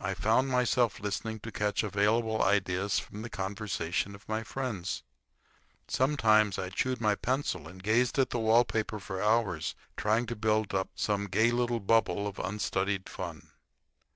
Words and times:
I 0.00 0.14
found 0.14 0.48
myself 0.48 0.98
listening 0.98 1.38
to 1.38 1.52
catch 1.52 1.84
available 1.84 2.42
ideas 2.42 2.98
from 2.98 3.22
the 3.22 3.30
conversation 3.30 4.16
of 4.16 4.28
my 4.28 4.42
friends. 4.42 5.04
Sometimes 5.86 6.58
I 6.58 6.70
chewed 6.70 7.00
my 7.00 7.14
pencil 7.14 7.68
and 7.68 7.80
gazed 7.80 8.18
at 8.18 8.30
the 8.30 8.40
wall 8.40 8.64
paper 8.64 8.98
for 8.98 9.22
hours 9.22 9.76
trying 9.96 10.26
to 10.26 10.34
build 10.34 10.74
up 10.74 10.90
some 10.96 11.26
gay 11.28 11.52
little 11.52 11.78
bubble 11.78 12.26
of 12.26 12.40
unstudied 12.40 13.08
fun. 13.08 13.52